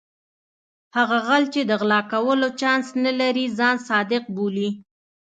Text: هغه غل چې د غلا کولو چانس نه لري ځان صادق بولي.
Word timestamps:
هغه 0.97 1.17
غل 1.27 1.43
چې 1.53 1.61
د 1.69 1.71
غلا 1.81 2.01
کولو 2.11 2.47
چانس 2.59 2.87
نه 3.05 3.11
لري 3.21 3.45
ځان 3.57 3.75
صادق 3.89 4.23
بولي. 4.35 4.69